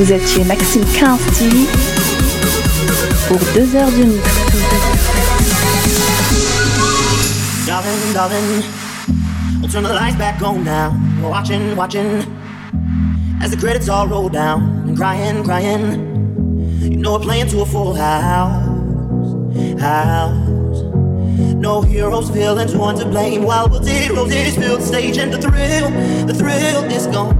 Vous 0.00 0.10
êtes 0.14 0.26
chez 0.26 0.42
Maxime 0.44 0.82
15 0.94 1.20
TV 1.36 1.66
pour 3.28 3.38
deux 3.54 3.76
heures 3.76 3.90
de 3.90 4.04
mix. 4.04 4.30
Darling, 7.66 8.14
darling, 8.14 8.62
we'll 9.60 9.70
turn 9.70 9.84
the 9.84 9.92
lights 9.92 10.16
back 10.16 10.40
on 10.40 10.64
now. 10.64 10.94
Watching, 11.22 11.76
watching, 11.76 12.24
as 13.42 13.50
the 13.50 13.58
credits 13.58 13.90
all 13.90 14.08
roll 14.08 14.30
down. 14.30 14.88
And 14.88 14.96
crying, 14.96 15.44
crying, 15.44 16.80
you 16.80 16.96
know 16.96 17.18
we're 17.18 17.20
playing 17.20 17.48
to 17.48 17.60
a 17.60 17.66
full 17.66 17.92
house. 17.92 18.64
House. 19.82 20.82
No 21.56 21.82
heroes, 21.82 22.30
villains, 22.30 22.74
one 22.74 22.96
to 22.96 23.04
blame. 23.04 23.42
While 23.42 23.68
we'll 23.68 23.82
stage 23.84 25.18
and 25.18 25.30
the 25.30 25.38
thrill, 25.38 25.90
the 26.26 26.32
thrill 26.32 26.84
is 26.84 27.06
gone. 27.08 27.39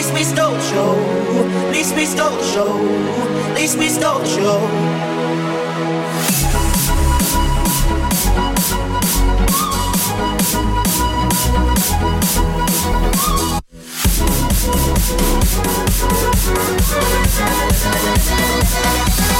Least 0.00 0.14
we 0.14 0.24
stole 0.24 0.54
the 0.54 0.60
show. 0.62 1.70
Least 1.72 1.94
we 1.94 2.06
stole 2.06 2.30
the 2.30 2.42
show. 2.42 2.72
Least 3.54 3.76
we 3.76 3.88
stole 3.90 4.20
the 4.20 4.26
show. 4.26 5.00
darling. 19.20 19.39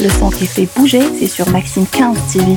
Le 0.00 0.08
son 0.08 0.30
qui 0.30 0.46
fait 0.46 0.68
bouger, 0.76 1.02
c'est 1.18 1.26
sur 1.26 1.48
Maxime 1.50 1.86
15 1.86 2.16
TV. 2.32 2.56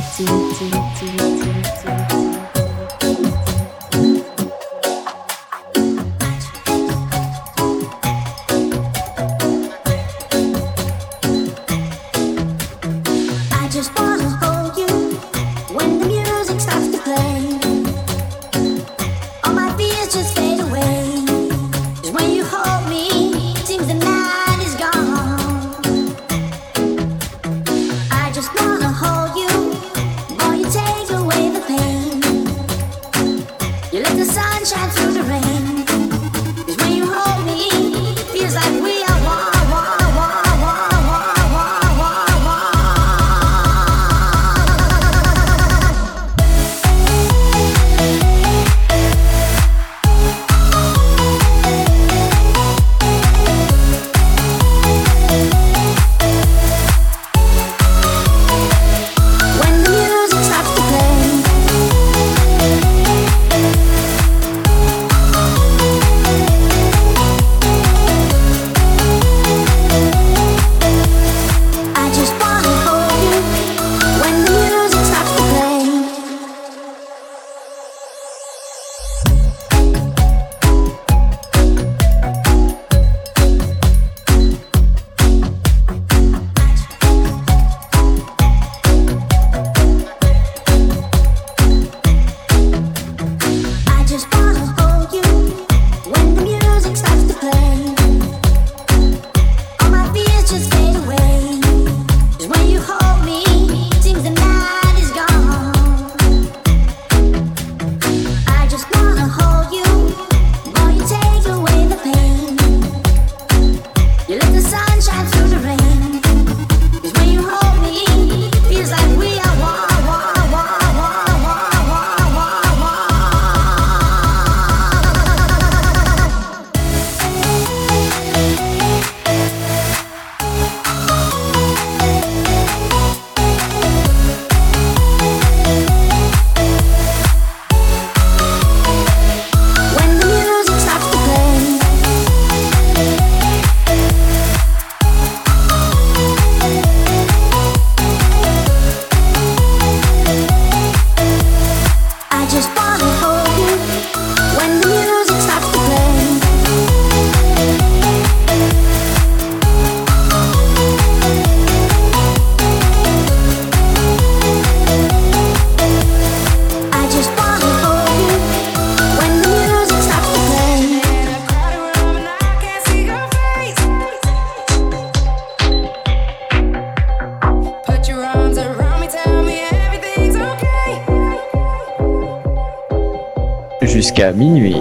minuit. 184.32 184.76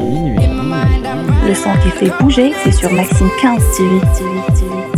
Le 1.47 1.55
son 1.55 1.71
qui 1.83 1.91
fait 1.91 2.13
bouger, 2.21 2.53
c'est 2.63 2.73
sur 2.73 2.93
Maxime 2.93 3.29
15 3.41 3.63
TV. 3.77 4.01
TV, 4.17 4.31
TV. 4.55 4.92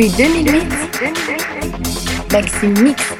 Depuis 0.00 0.16
2008, 0.16 0.64
Maxime 2.32 2.82
Mix. 2.82 3.19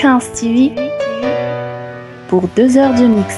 15 0.00 0.30
TV 0.32 0.72
pour 2.28 2.46
deux 2.54 2.78
heures 2.78 2.94
de 2.94 3.04
mix. 3.04 3.34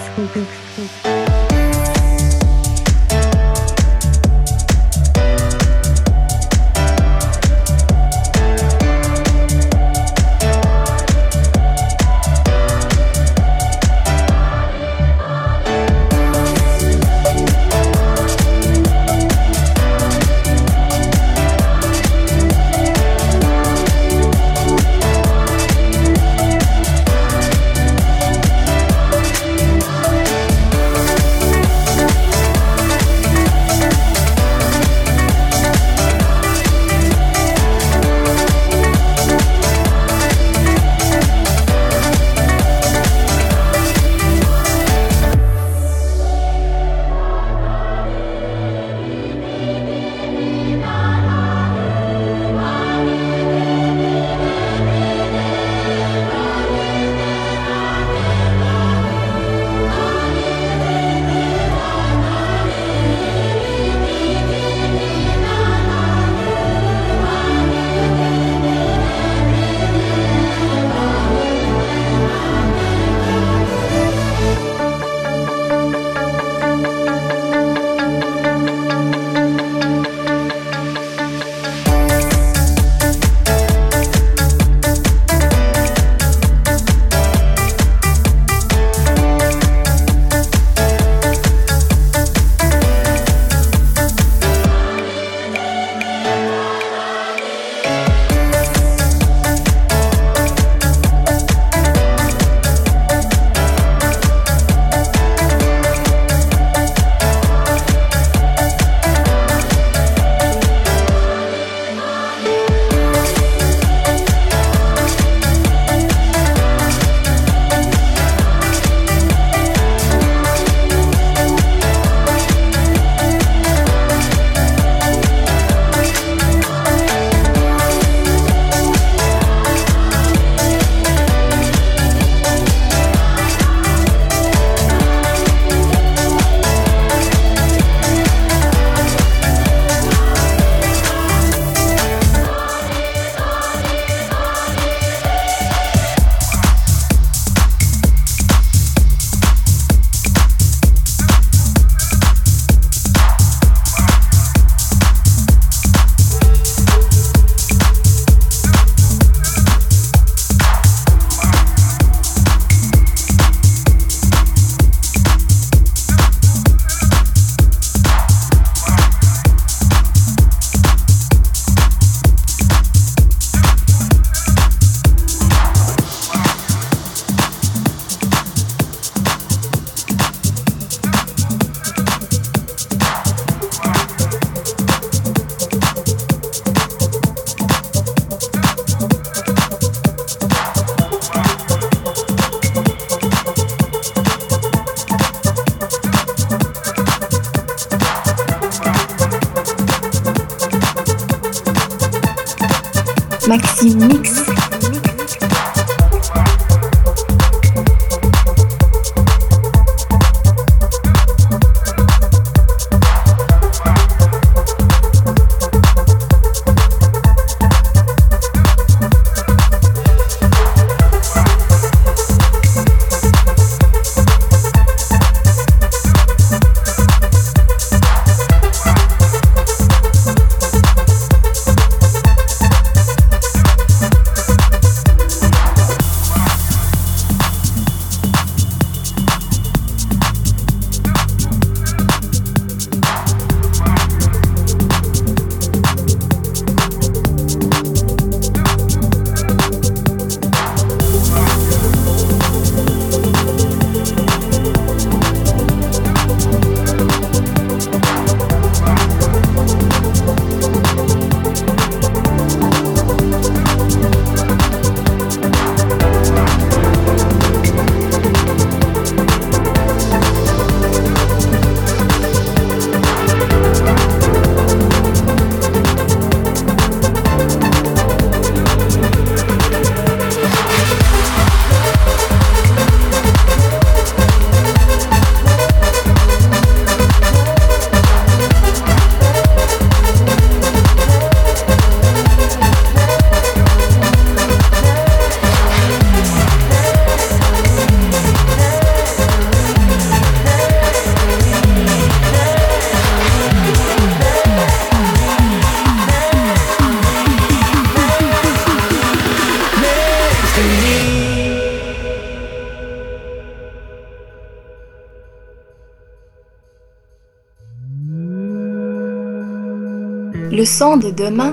son 320.71 320.97
de 320.97 321.11
demain, 321.11 321.53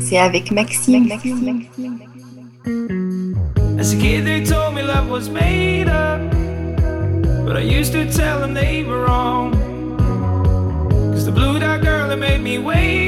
c'est 0.00 0.18
avec 0.18 0.50
Maxime. 0.50 1.08
As 3.78 3.92
a 3.92 3.96
kid, 3.96 4.24
they 4.24 4.44
told 4.44 4.74
me 4.74 4.82
love 4.82 5.08
was 5.08 5.28
made 5.28 5.88
up, 5.88 6.20
but 7.46 7.56
I 7.56 7.60
used 7.60 7.92
to 7.92 8.10
tell 8.12 8.40
them 8.40 8.54
they 8.54 8.84
were 8.84 9.04
wrong. 9.06 9.52
Cause 11.12 11.24
the 11.24 11.32
blue 11.32 11.58
dot 11.58 11.82
girl 11.82 12.08
that 12.08 12.18
made 12.18 12.40
me 12.40 12.58
wait. 12.58 13.01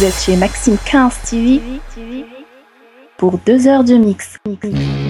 vous 0.00 0.06
êtes 0.06 0.14
chez 0.14 0.34
Maxime 0.34 0.78
15 0.86 1.12
TV 1.28 1.60
pour 3.18 3.36
deux 3.44 3.68
heures 3.68 3.84
de 3.84 3.96
mix. 3.96 4.38
mix. 4.46 5.09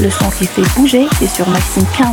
Le 0.00 0.10
son 0.10 0.30
qui 0.30 0.46
fait 0.46 0.62
bouger, 0.76 1.08
c'est 1.18 1.26
sur 1.26 1.48
Maxime 1.48 1.84
15. 1.96 2.06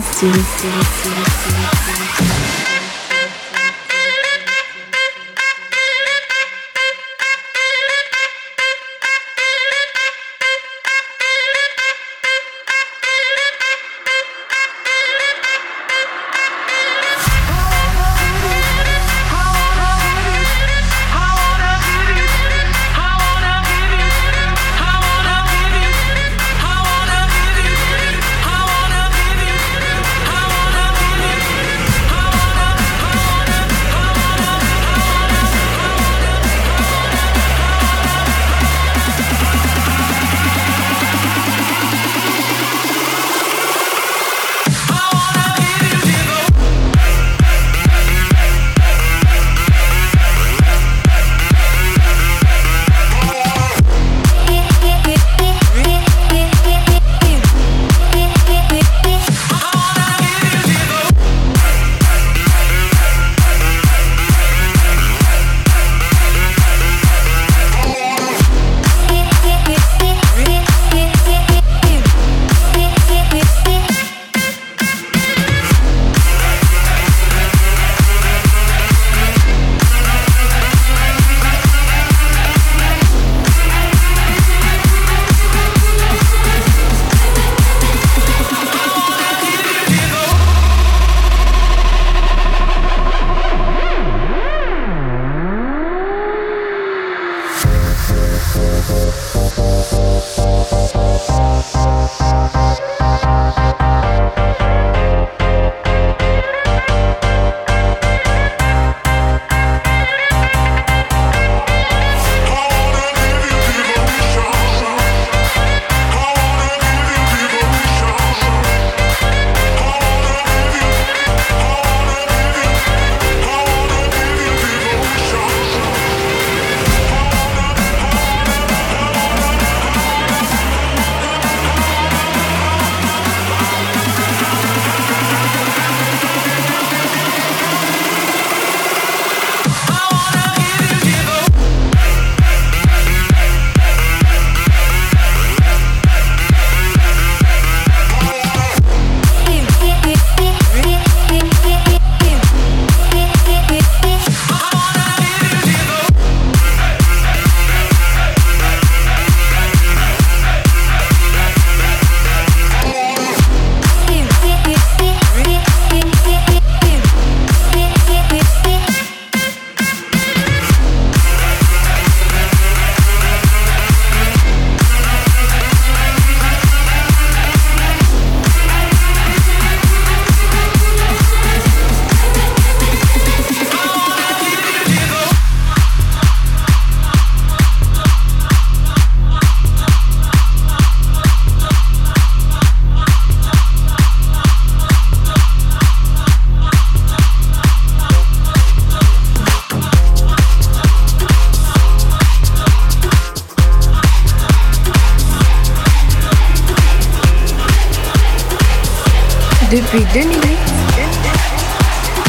Depuis 209.93 210.05
2008, 210.13 210.57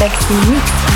Maxime. 0.00 0.91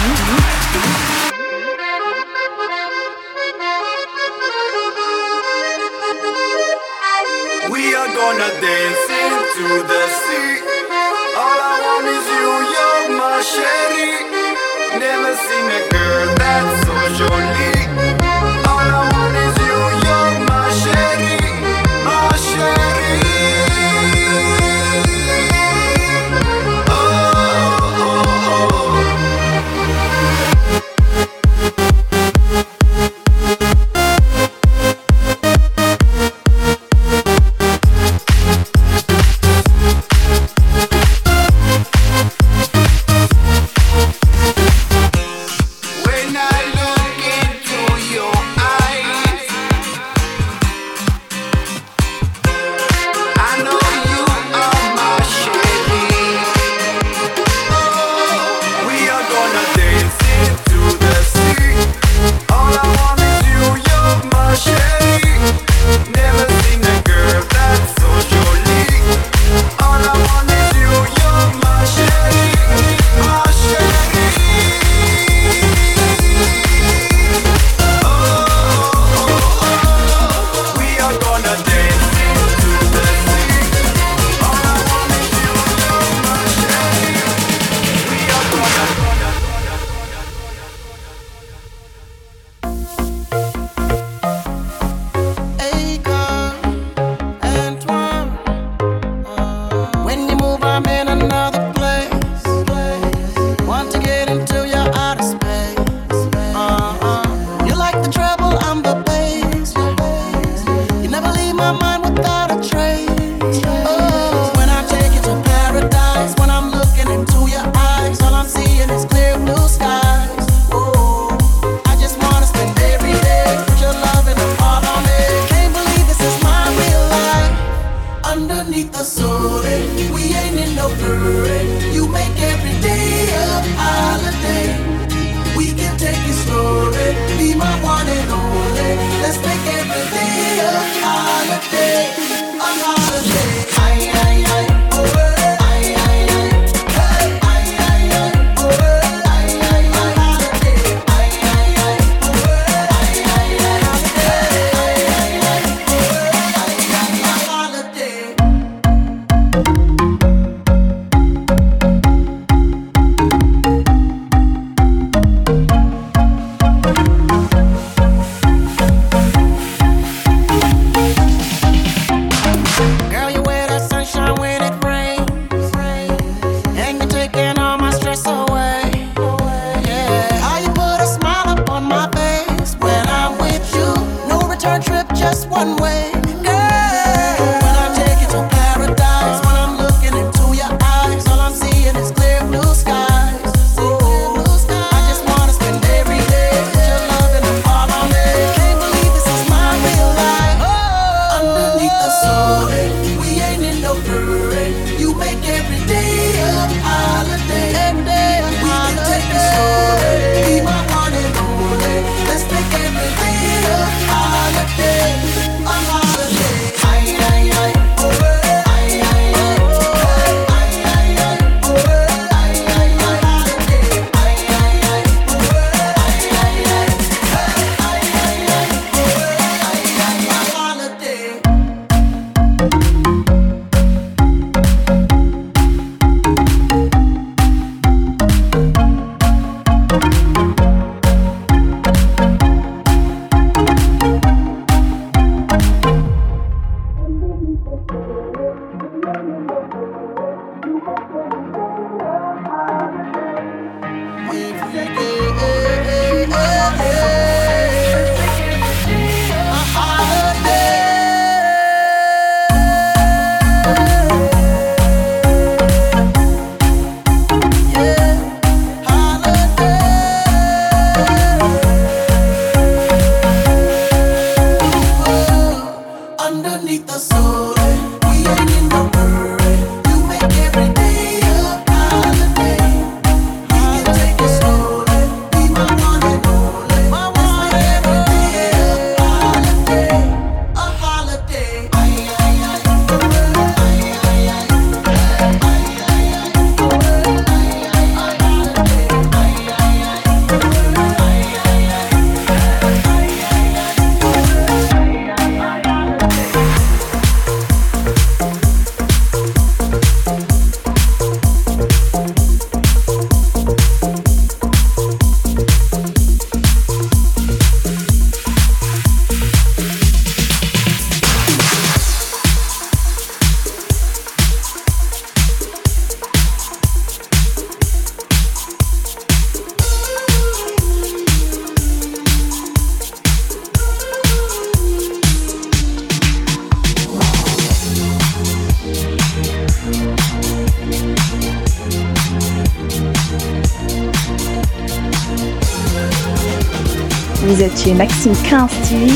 Maxime 348.07 348.31
15 348.31 348.51
TV 348.69 348.93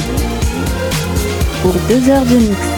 pour 1.63 1.75
deux 1.89 2.11
heures 2.11 2.25
de 2.27 2.37
mix. 2.37 2.70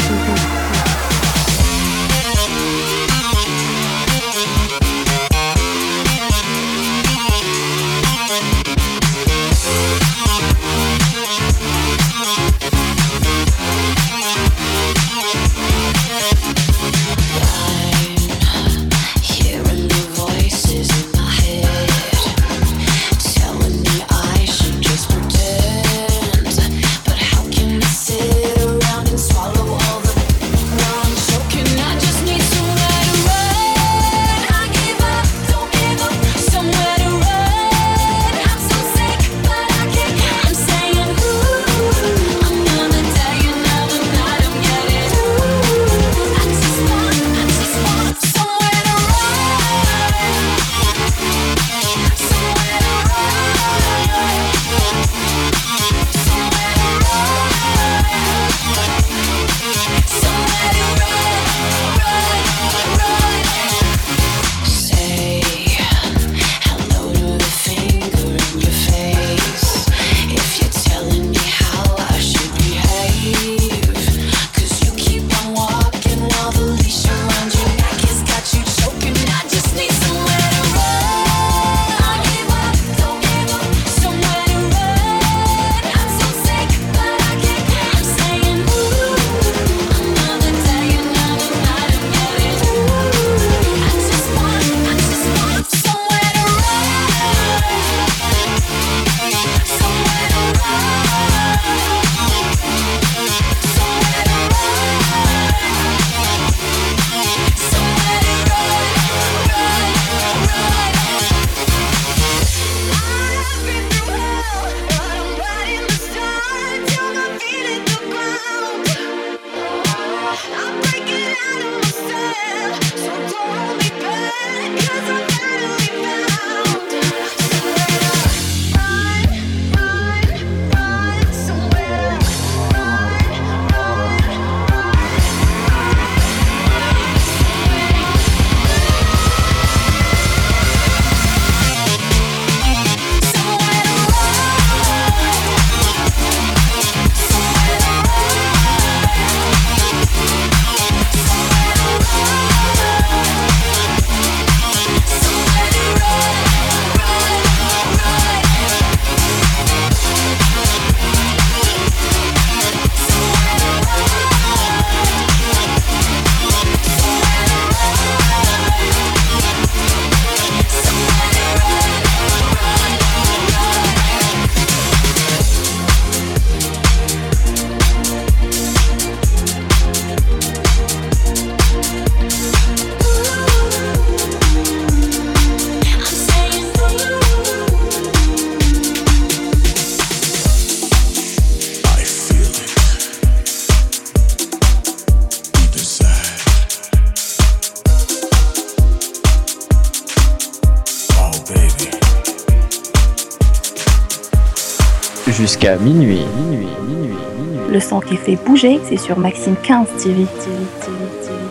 fait 208.23 208.37
bouger, 208.37 208.81
c'est 208.89 208.97
sur 208.97 209.19
Maxime 209.19 209.57
15 209.63 209.89
TV. 210.03 210.25
TV, 210.25 210.57
TV, 210.81 210.97
TV. 211.23 211.42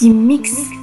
sie 0.00 0.08
mixt 0.08 0.79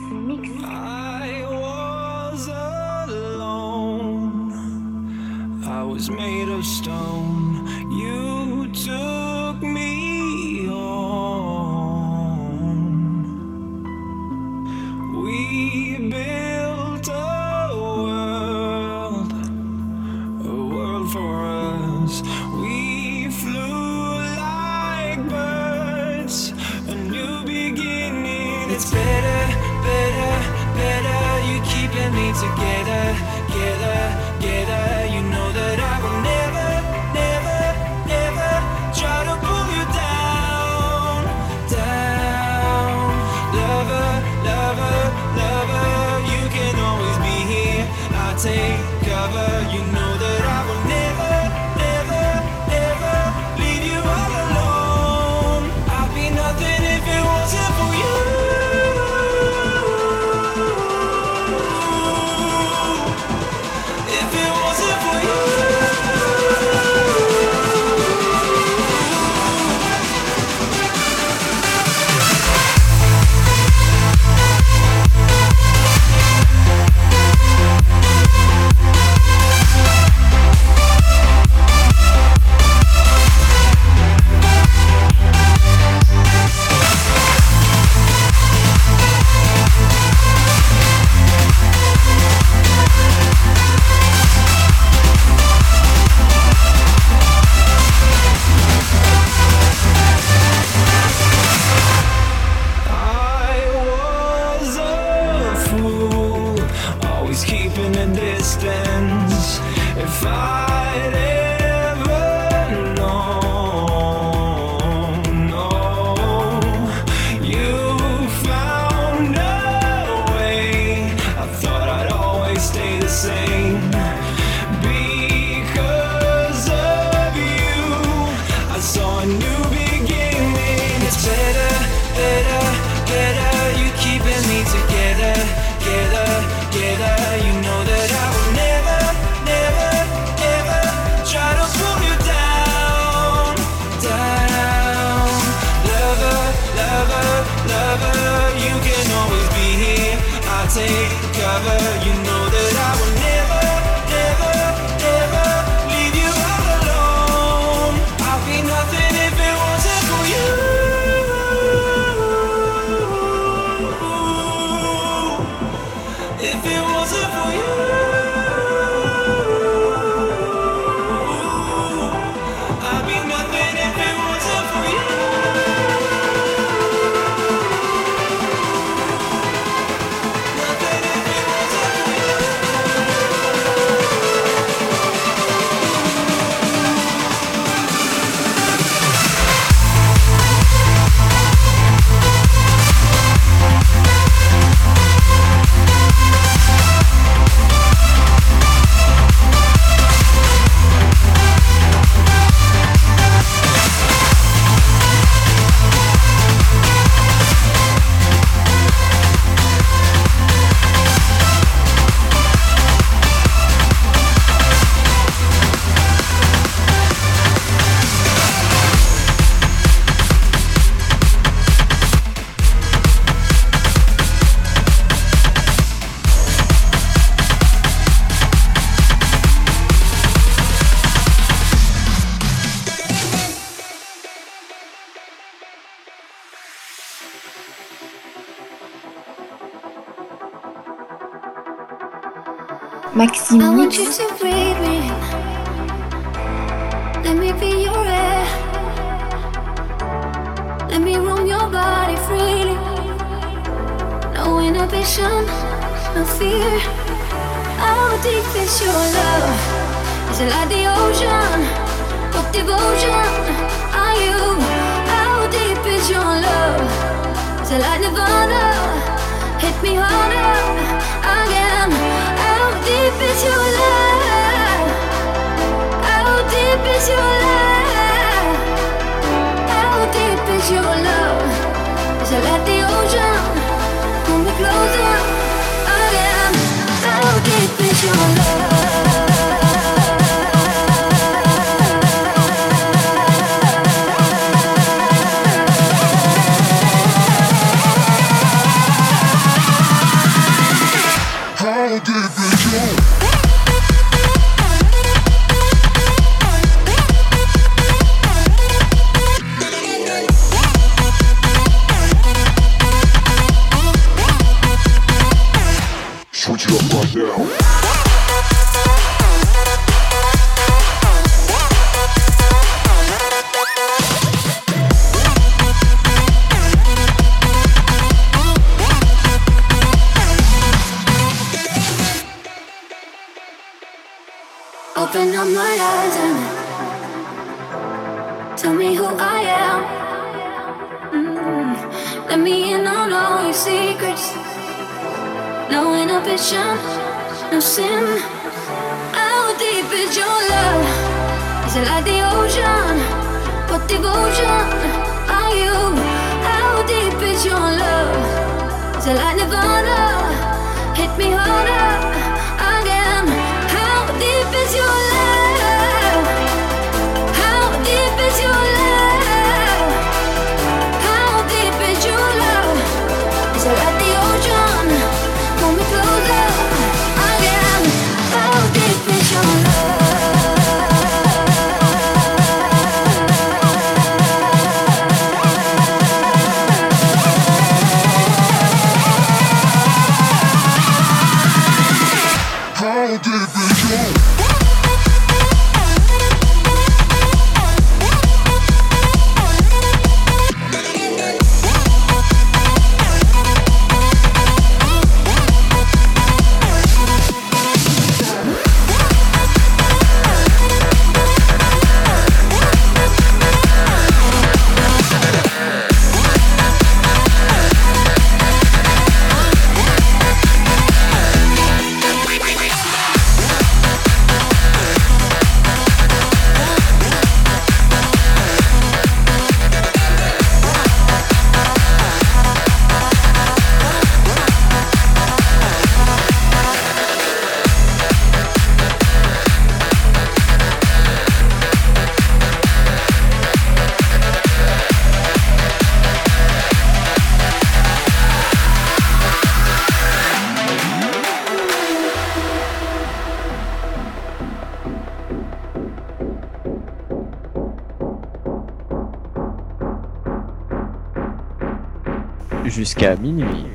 Jusqu'à 462.98 463.16
minuit. 463.16 463.66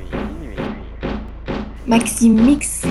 Maxime 1.87 2.41
Mix. 2.41 2.83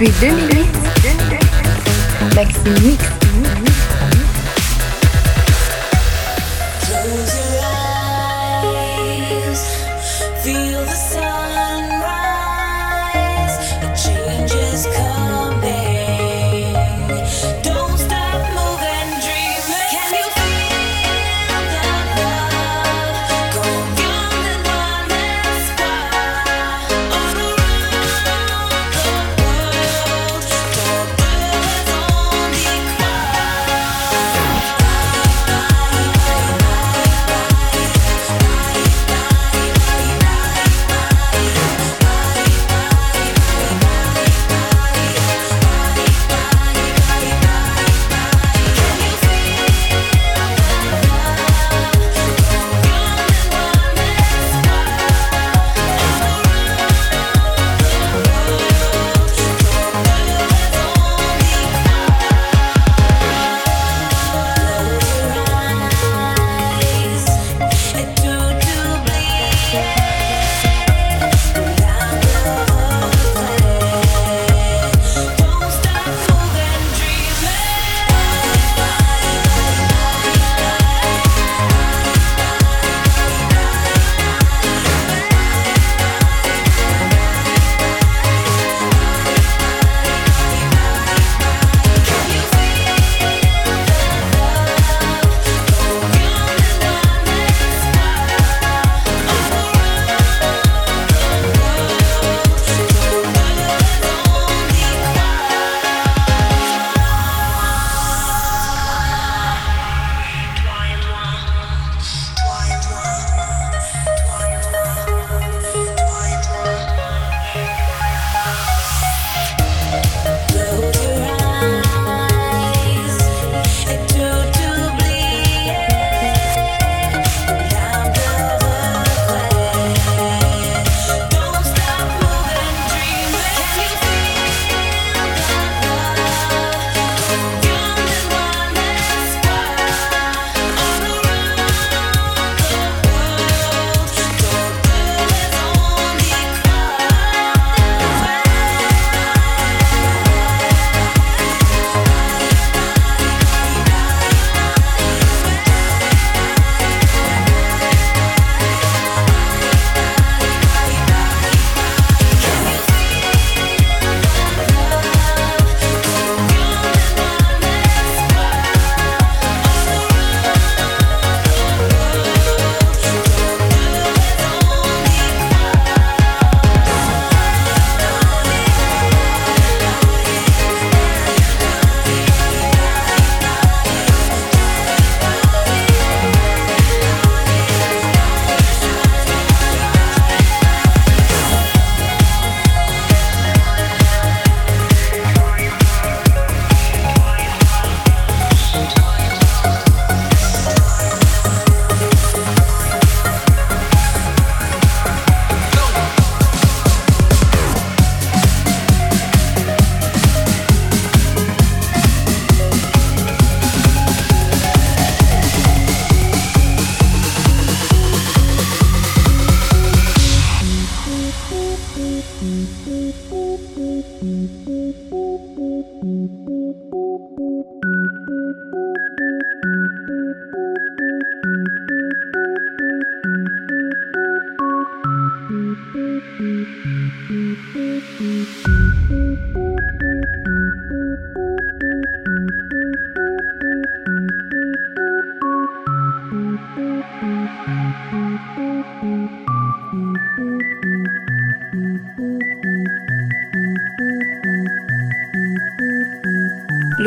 Depuis 0.00 0.18
2008, 0.18 0.66
Maxime 2.34 2.72
Mix. 2.82 3.19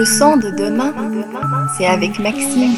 Le 0.03 0.07
son 0.07 0.35
de 0.35 0.49
demain, 0.49 0.93
c'est 1.77 1.85
avec 1.85 2.19
Maxime. 2.19 2.75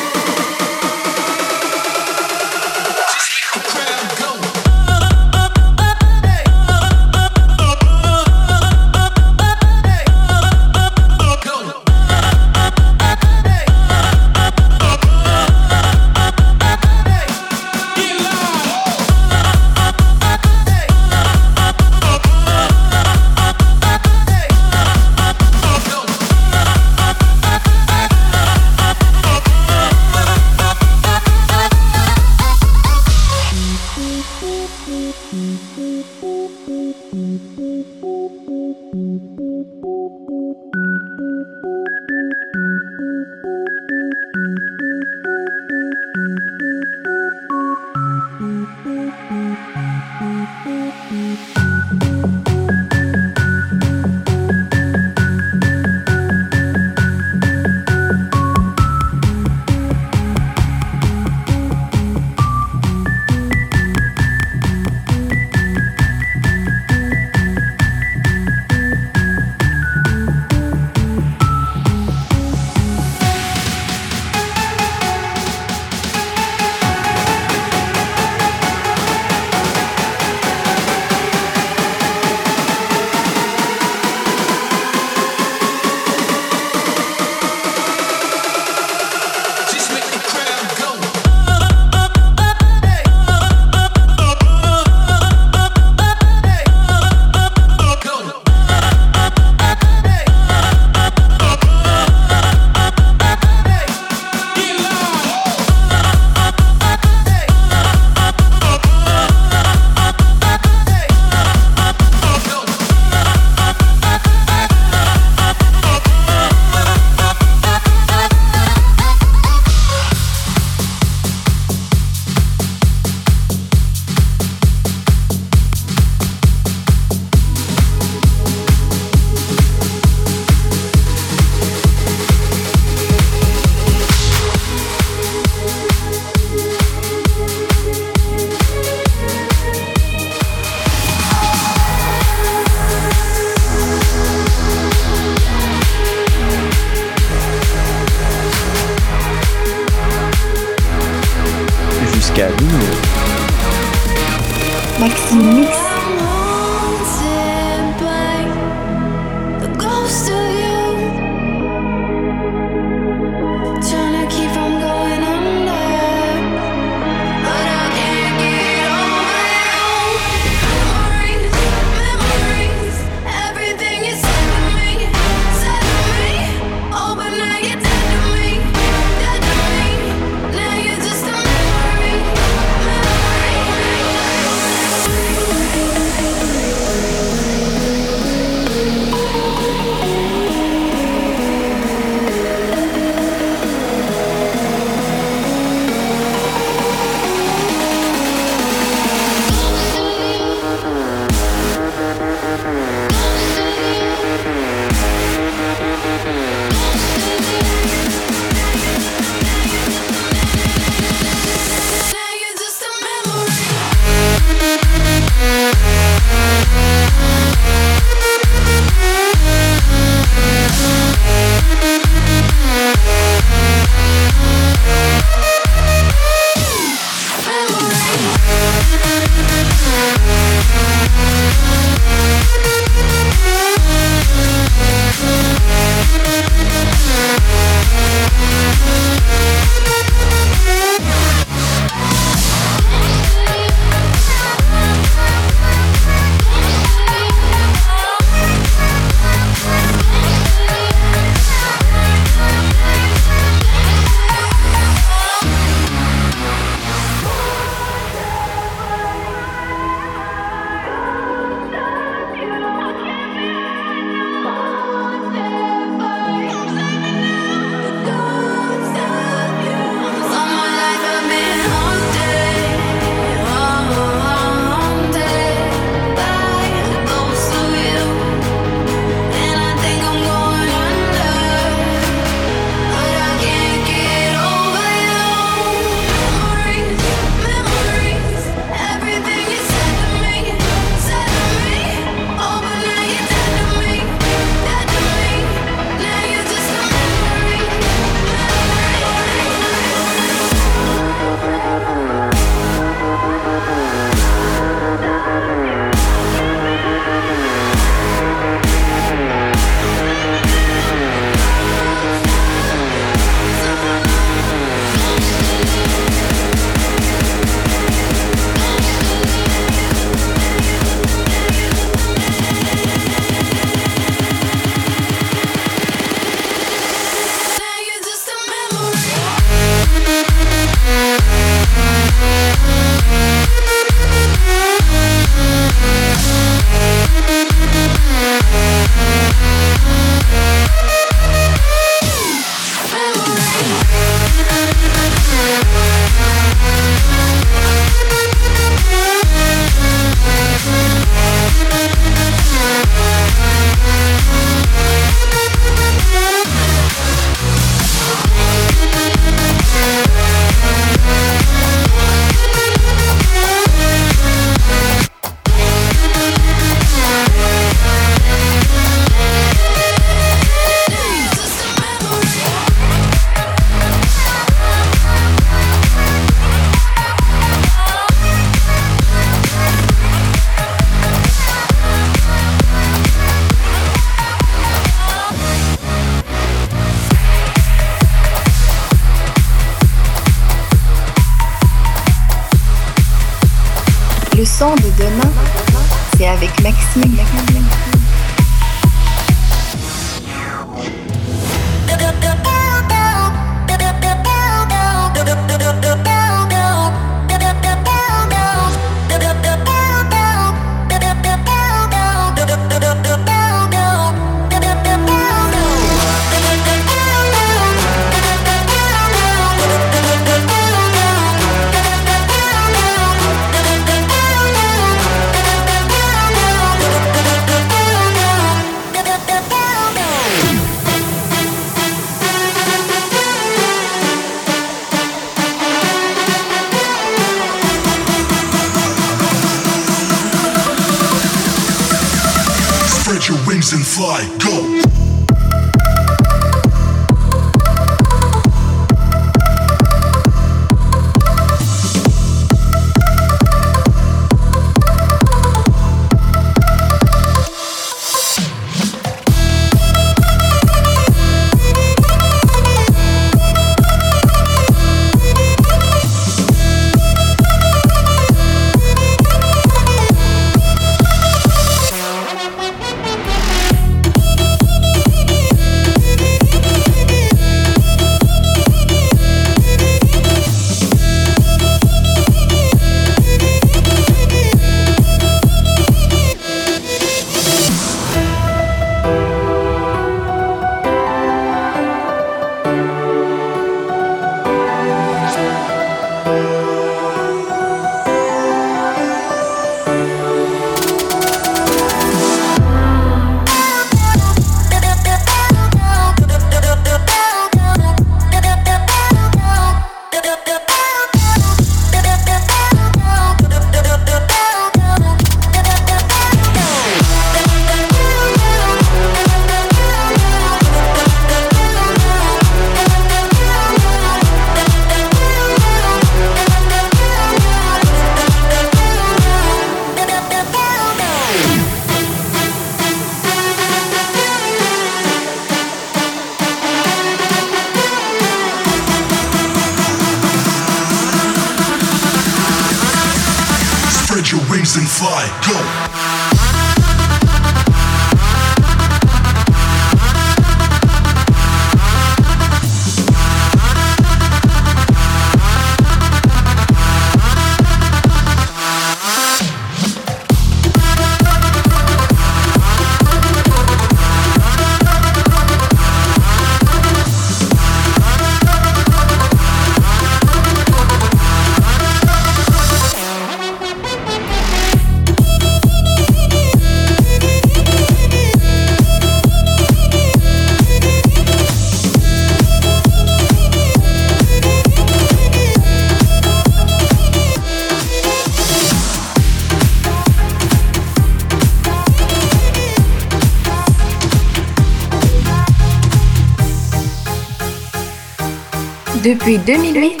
Depuis 599.04 599.36
2008, 599.36 600.00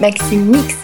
Maxime 0.00 0.46
Mix. 0.46 0.83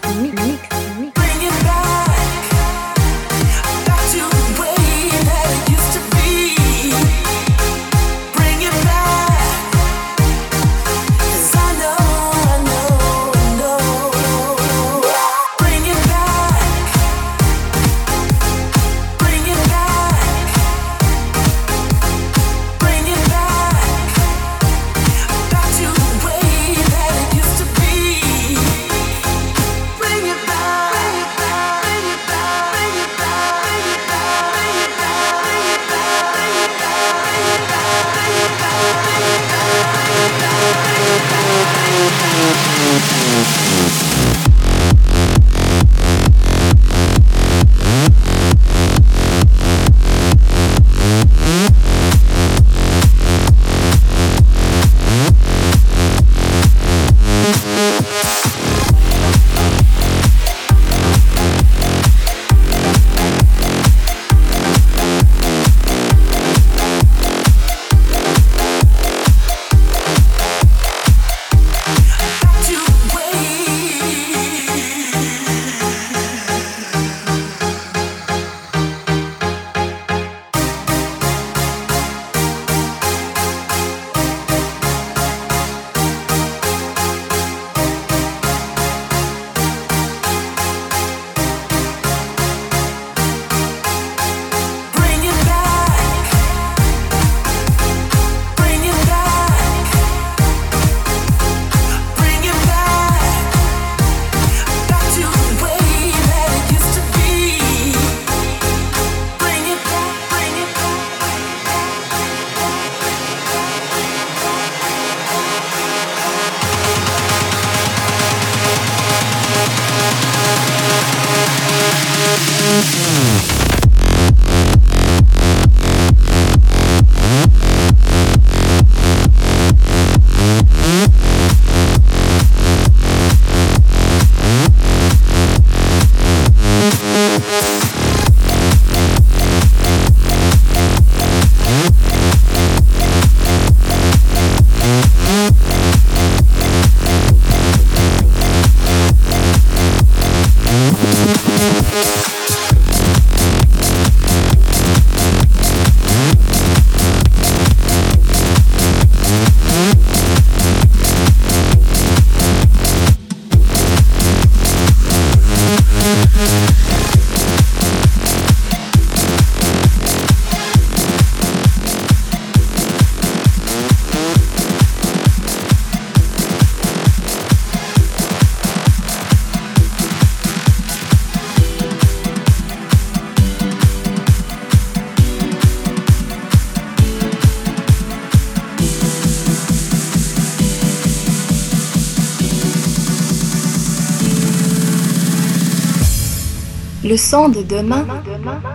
Le 197.03 197.17
son 197.17 197.49
de 197.49 197.63
demain, 197.63 198.05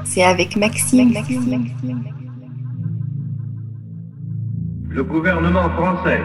c'est 0.03 0.23
avec 0.23 0.55
Maxime. 0.55 1.13
Le 4.89 5.03
gouvernement 5.03 5.69
français 5.69 6.21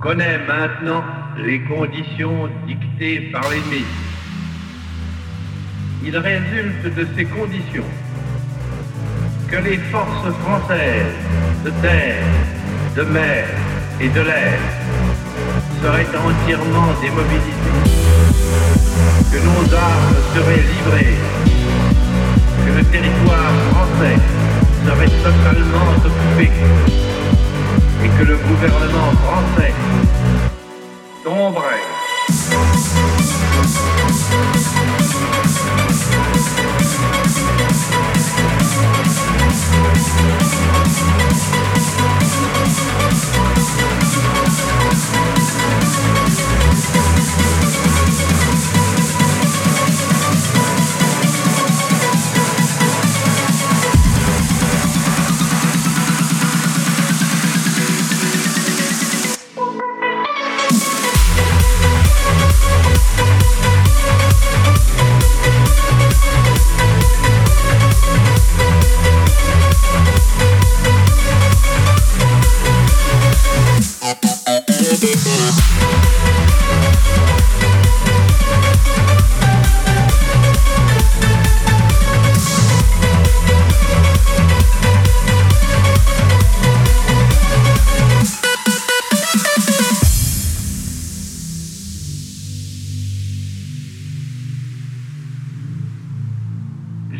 connaît 0.00 0.38
maintenant 0.46 1.02
les 1.36 1.60
conditions 1.62 2.48
dictées 2.66 3.30
par 3.32 3.42
l'ennemi. 3.50 3.84
Il 6.04 6.16
résulte 6.16 6.94
de 6.94 7.06
ces 7.16 7.24
conditions 7.24 7.90
que 9.50 9.56
les 9.56 9.78
forces 9.78 10.32
françaises 10.44 11.16
de 11.64 11.70
terre, 11.82 12.22
de 12.96 13.02
mer 13.02 13.46
et 14.00 14.08
de 14.08 14.20
l'air 14.20 14.58
seraient 15.82 16.06
entièrement 16.16 16.92
démobilisées, 17.00 18.07
que 19.30 19.38
nos 19.38 19.74
armes 19.74 20.16
seraient 20.34 20.64
livrées, 20.72 21.16
que 22.64 22.72
le 22.78 22.84
territoire 22.84 23.52
français 23.70 24.18
serait 24.86 25.12
totalement 25.22 25.90
occupé 26.04 26.50
et 28.04 28.08
que 28.08 28.24
le 28.24 28.36
gouvernement 28.36 29.12
français 29.22 29.74
tomberait. 31.24 32.67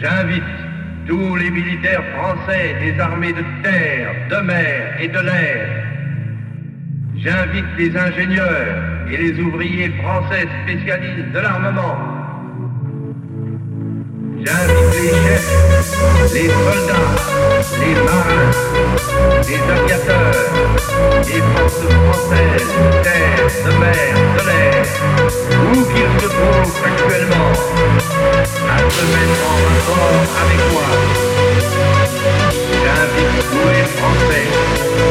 J'invite 0.01 0.43
tous 1.07 1.37
les 1.37 1.51
militaires 1.51 2.03
français 2.17 2.75
des 2.81 2.99
armées 3.01 3.33
de 3.33 3.45
terre, 3.63 4.15
de 4.31 4.37
mer 4.45 5.01
et 5.01 5.09
de 5.09 5.21
l'air. 5.21 5.58
J'invite 7.49 7.79
les 7.79 7.97
ingénieurs 7.97 8.77
et 9.11 9.17
les 9.17 9.41
ouvriers 9.41 9.91
français 10.03 10.47
spécialistes 10.65 11.33
de 11.33 11.39
l'armement. 11.39 11.97
J'invite 14.45 14.93
les 14.93 15.09
chefs, 15.09 16.33
les 16.35 16.49
soldats, 16.49 17.17
les 17.81 17.95
marins, 18.05 18.51
les 19.49 19.63
aviateurs, 19.73 20.53
les 21.27 21.41
forces 21.41 21.85
françaises 21.89 22.69
de 22.77 23.03
terre, 23.03 23.47
de 23.65 23.73
mer, 23.81 24.13
de 24.37 24.43
l'air, 24.47 24.85
où 25.73 25.85
qu'ils 25.85 26.15
se 26.21 26.29
trouvent 26.29 26.85
actuellement, 26.85 27.53
à 28.69 28.79
se 28.91 29.05
mettre 29.15 29.41
en 29.49 29.59
rapport 29.69 30.29
avec 30.45 30.61
moi. 30.73 30.89
J'invite 32.85 33.37
tous 33.51 33.69
les 33.71 33.87
Français 33.97 34.47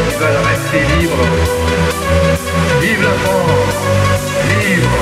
qui 0.09 0.15
veulent 0.19 0.43
rester 0.45 0.81
libres. 0.99 1.96
Vive 2.81 3.01
la 3.01 3.15
France, 3.23 3.79
libre 4.65 4.97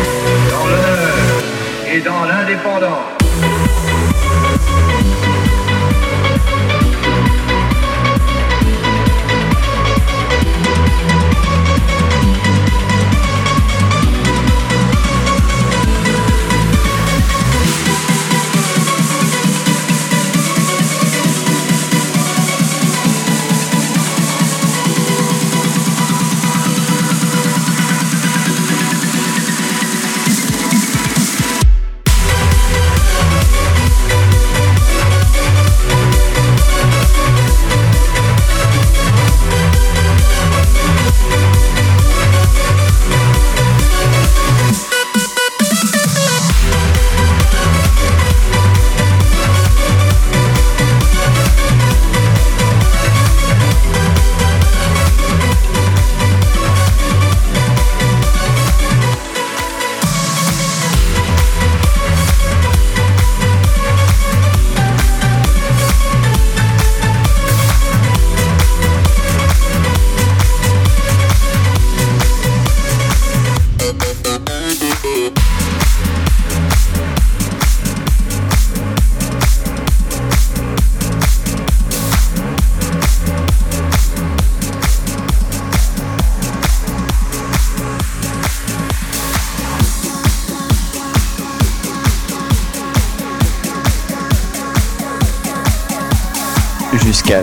dans 0.52 0.66
l'honneur 0.66 1.94
et 1.94 2.00
dans 2.02 2.26
l'indépendance. 2.26 3.25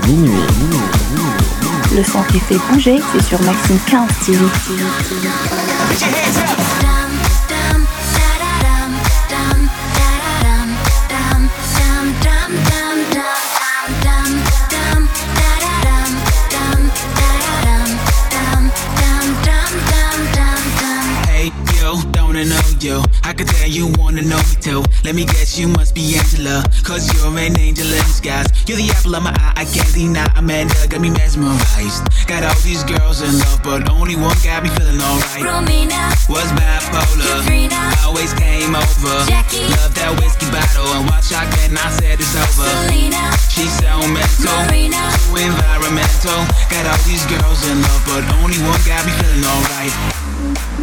Minuit. 0.01 0.33
Le 1.95 2.03
son 2.03 2.23
qui 2.23 2.41
fait 2.41 2.59
bouger, 2.71 2.99
c'est 3.13 3.23
sur 3.23 3.41
Maxime 3.43 3.79
15 3.87 4.09
TV. 4.25 4.39
You? 22.83 23.03
I 23.23 23.33
could 23.33 23.47
tell 23.47 23.69
you 23.69 23.87
wanna 23.99 24.23
know 24.23 24.39
me 24.43 24.57
too. 24.61 24.83
Let 25.05 25.15
me 25.15 25.25
guess, 25.25 25.59
you 25.59 25.69
must 25.69 25.95
be 25.95 26.19
Angela. 26.19 26.67
Cause 26.83 27.07
you're 27.15 27.31
an 27.31 27.59
angel 27.59 27.87
in 27.87 28.03
disguise. 28.11 28.51
You're 28.67 28.79
the 28.79 28.91
apple 28.91 29.15
of 29.15 29.23
my 29.23 29.31
eye, 29.31 29.63
I 29.63 29.65
can't 29.65 29.93
deny. 29.95 30.27
Amanda 30.35 30.75
got 30.91 31.01
me 31.01 31.11
mesmerized. 31.11 32.03
Got 32.27 32.43
all 32.43 32.59
these 32.67 32.83
girls 32.85 33.23
in 33.23 33.39
love, 33.39 33.63
but 33.63 33.89
only 33.91 34.17
one 34.17 34.35
got 34.43 34.63
me 34.67 34.71
feeling 34.75 34.99
alright. 34.99 35.47
Romina, 35.47 36.11
Was 36.27 36.51
bipolar, 36.59 37.47
Katrina, 37.47 37.79
always 38.03 38.35
came 38.35 38.75
over. 38.75 39.15
Jackie, 39.31 39.63
Love 39.79 39.95
that 39.95 40.19
whiskey 40.19 40.51
bottle 40.51 40.91
and 40.99 41.07
watch 41.07 41.31
I 41.33 41.47
can 41.55 41.79
I 41.79 41.87
said 42.03 42.19
it's 42.19 42.35
over. 42.35 42.67
Selena, 42.67 43.31
She's 43.47 43.73
so 43.79 43.95
mental, 44.11 44.59
Marina, 44.67 45.03
too 45.31 45.39
environmental. 45.39 46.41
Got 46.67 46.91
all 46.91 47.03
these 47.07 47.23
girls 47.31 47.63
in 47.71 47.79
love, 47.79 48.03
but 48.11 48.23
only 48.43 48.59
one 48.67 48.81
got 48.83 49.07
me 49.07 49.13
feeling 49.23 49.47
alright. 49.47 50.22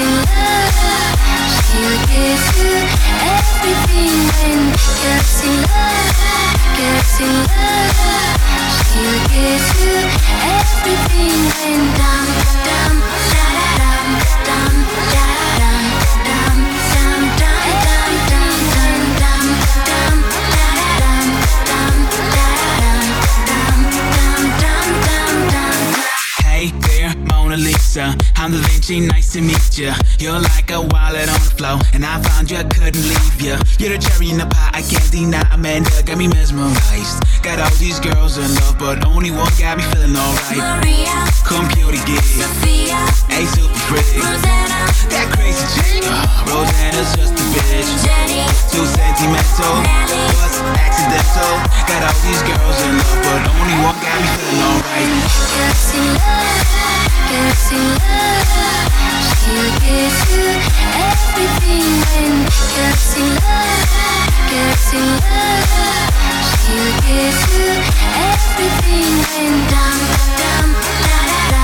in 0.00 0.14
love 0.14 1.18
She'll 1.66 1.98
give 2.06 2.44
you 2.58 2.72
everything 3.34 4.18
when 4.38 4.60
girls 5.02 5.38
in 5.44 5.58
love 5.66 6.28
Girls 6.78 7.20
in 7.20 7.34
love. 7.50 8.38
She'll 8.88 9.20
give 9.34 9.66
you 9.82 9.96
everything 10.56 11.38
when 11.58 11.80
down, 11.98 12.26
down, 12.64 12.94
down 13.32 13.57
I'm 28.48 28.54
Da 28.54 28.66
Vinci, 28.66 29.00
nice 29.00 29.32
to 29.34 29.42
meet 29.42 29.76
ya. 29.76 29.92
You're 30.18 30.40
like 30.40 30.70
a 30.70 30.80
wallet 30.80 31.28
on 31.28 31.36
the 31.44 31.52
floor, 31.52 31.78
and 31.92 32.02
I 32.02 32.16
found 32.22 32.50
you, 32.50 32.56
I 32.56 32.64
couldn't 32.64 32.96
leave 32.96 33.42
ya. 33.42 33.60
You're 33.78 33.92
the 33.92 33.98
cherry 34.00 34.30
in 34.30 34.38
the 34.38 34.46
pie, 34.46 34.70
I 34.72 34.80
can't 34.80 35.04
deny. 35.12 35.44
Amanda 35.52 35.90
got 36.02 36.16
me 36.16 36.28
mesmerized. 36.28 37.20
Got 37.42 37.60
all 37.60 37.76
these 37.76 38.00
girls 38.00 38.38
in 38.38 38.48
love, 38.54 38.78
but 38.78 39.04
only 39.04 39.30
one 39.30 39.52
got 39.60 39.76
me 39.76 39.84
feeling 39.92 40.16
alright. 40.16 40.56
Maria, 40.80 41.28
Computer 41.44 42.00
geek, 42.08 42.24
Sophia, 42.24 42.96
hey 43.28 43.44
super. 43.96 44.20
Rosanna, 44.20 44.84
That 45.08 45.32
crazy 45.32 45.64
chick, 45.72 46.04
uh, 46.04 46.44
Rosanna's 46.52 47.08
just 47.16 47.32
a 47.32 47.44
bitch. 47.56 47.88
Jenny, 48.04 48.44
Too 48.68 48.84
sentimental, 48.84 49.80
was 50.36 50.60
accidental. 50.76 51.52
Got 51.88 52.04
all 52.04 52.18
these 52.20 52.42
girls 52.44 52.78
in 52.84 52.92
love, 53.00 53.18
but 53.24 53.40
only 53.48 53.76
one 53.80 53.96
got 54.04 54.16
me 54.20 54.28
feeling 54.36 54.60
alright. 54.60 55.08
galaxy 55.56 56.04
love, 56.04 56.68
galaxy 57.32 57.80
love. 57.80 58.92
She'll 59.40 59.72
give 59.80 60.16
you 60.36 60.52
everything 61.08 61.88
when 62.12 62.44
galaxy 62.76 63.24
love, 63.40 63.88
galaxy 64.52 65.00
love. 65.00 65.64
She'll 66.60 66.92
give 67.08 67.40
you 67.56 67.72
everything 68.20 69.12
when 69.32 69.52
dum 69.72 69.96
dum 70.36 70.68
da 70.76 71.18
da 71.32 71.57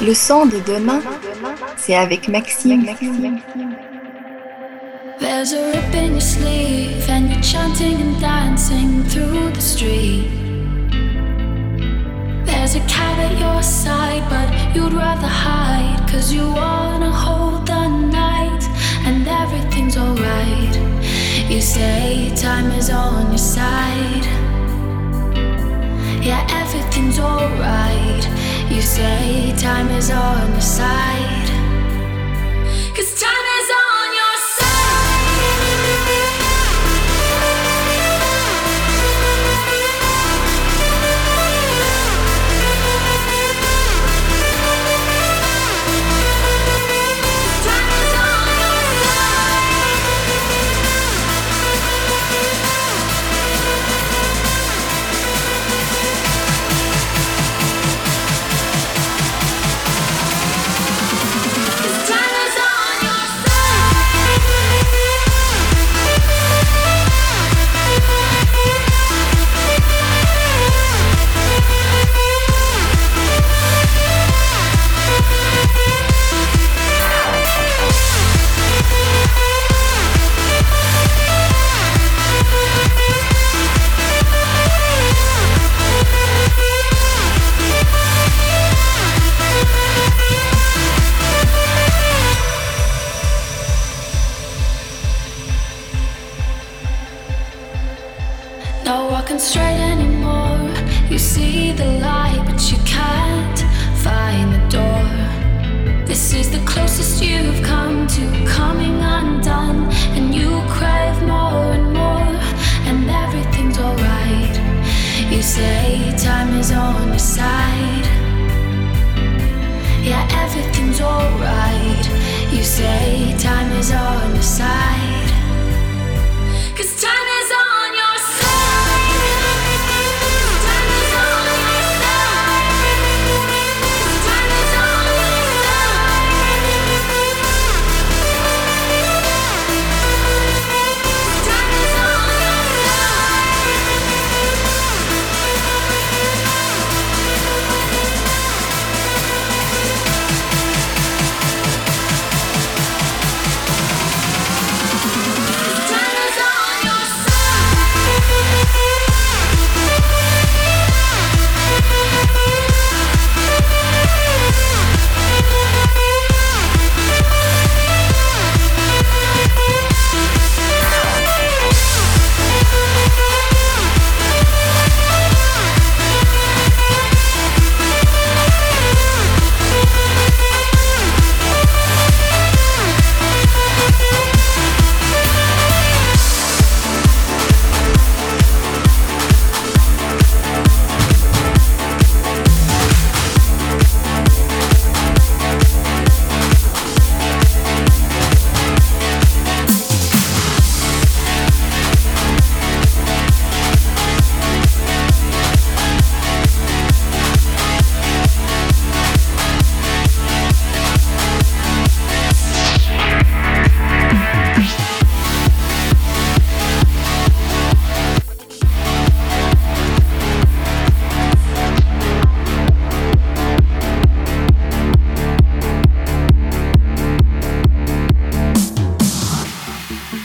Le 0.00 0.14
son 0.14 0.46
de 0.46 0.60
demain, 0.60 1.00
c'est 1.76 1.96
avec 1.96 2.28
Maxime. 2.28 2.86
There's 5.18 5.52
a 5.52 5.72
rip 5.72 5.94
in 5.94 6.12
your 6.12 6.20
sleeve, 6.20 7.08
and 7.10 7.28
you're 7.28 7.42
chanting 7.42 8.00
and 8.00 8.20
dancing 8.20 9.02
through 9.08 9.50
the 9.52 9.60
street. 9.60 10.28
There's 12.44 12.76
a 12.76 12.80
cat 12.86 13.18
at 13.18 13.38
your 13.40 13.60
side, 13.60 14.22
but 14.30 14.48
you'd 14.76 14.92
rather 14.92 15.26
hide, 15.26 16.08
cause 16.08 16.32
you 16.32 16.46
wanna 16.46 17.10
hold 17.10 17.66
the 17.66 17.88
night, 17.88 18.62
and 19.04 19.26
everything's 19.26 19.96
alright. 19.96 20.78
You 21.50 21.60
say 21.60 22.32
time 22.36 22.70
is 22.78 22.88
on 22.88 23.28
your 23.30 23.38
side. 23.38 24.26
Yeah, 26.22 26.46
everything's 26.62 27.18
alright. 27.18 28.37
You 28.70 28.82
say 28.82 29.54
time 29.56 29.88
is 29.90 30.10
on 30.10 30.52
your 30.52 30.60
side. 30.60 31.48
Cause 32.94 33.18
time 33.18 33.47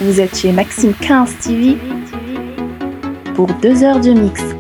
Vous 0.03 0.19
êtes 0.19 0.35
chez 0.35 0.51
Maxime 0.51 0.93
15 0.99 1.38
TV 1.38 1.77
pour 3.35 3.47
deux 3.61 3.85
heures 3.85 4.01
de 4.01 4.11
mix. 4.11 4.52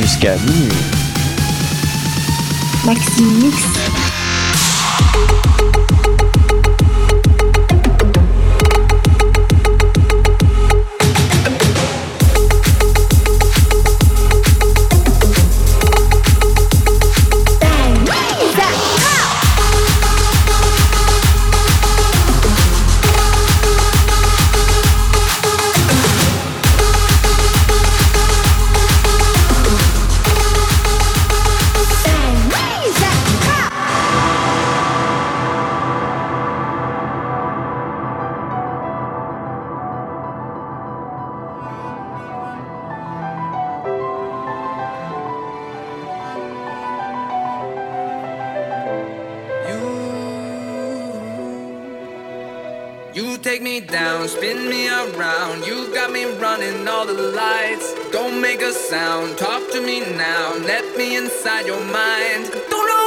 Jusqu'à 0.00 0.36
minuit. 0.36 0.68
Maxime 2.84 3.42
Mix. 3.42 3.87
Sound, 58.88 59.36
talk 59.36 59.70
to 59.70 59.82
me 59.82 60.00
now. 60.16 60.54
Let 60.64 60.96
me 60.96 61.18
inside 61.18 61.66
your 61.66 61.84
mind. 61.92 62.50
Don't 62.70 62.97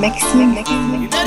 c'est 0.00 0.42
avec 0.42 1.17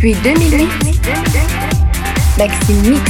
Depuis 0.00 0.14
2008, 0.22 0.66
Maxime 2.38 2.90
Mix. 2.90 3.09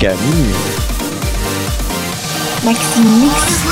Minuit. 0.00 0.54
Maxime 2.64 3.04
Mix. 3.20 3.67